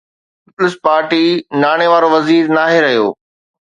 [0.43, 1.25] Peoples Party
[1.63, 3.05] ناڻي وارو وزير ناهي رهيو؟